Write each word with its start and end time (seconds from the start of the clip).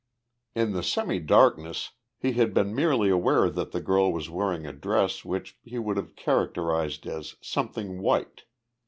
In 0.55 0.71
the 0.73 0.81
semidarkness 0.81 1.91
he 2.17 2.31
had 2.31 2.55
been 2.55 2.73
merely 2.73 3.09
aware 3.11 3.51
that 3.51 3.71
the 3.71 3.79
girl 3.79 4.11
was 4.11 4.31
wearing 4.31 4.65
a 4.65 4.73
dress 4.73 5.23
which 5.23 5.59
he 5.61 5.77
would 5.77 5.95
have 5.97 6.15
characterized 6.15 7.05
as 7.05 7.35
"something 7.39 8.01
white." 8.01 8.45